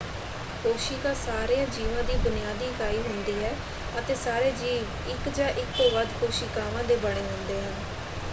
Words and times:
ਕੋਸ਼ਿਕਾ 0.63 1.13
ਸਾਰਿਆਂ 1.15 1.65
ਜੀਵਾਂ 1.67 2.03
ਦੀ 2.03 2.15
ਬੁਨਿਆਦੀ 2.19 2.65
ਇਕਾਈ 2.67 2.97
ਹੁੰਦੀ 2.99 3.33
ਹੈ 3.35 3.51
ਅਤੇ 3.95 4.15
ਸਾਰੇ 4.17 4.51
ਜੀਵ 4.53 5.07
ਇੱਕ 5.07 5.29
ਜਾਂ 5.31 5.49
ਇੱਕ 5.51 5.77
ਤੋਂ 5.77 5.89
ਵੱਧ 5.91 6.13
ਕੋਸ਼ਿਕਾਵਾਂ 6.15 6.83
ਦੇ 6.85 6.95
ਬਣੇ 6.97 7.21
ਹੁੰਦੇ 7.23 7.61
ਹਨ। 7.61 7.83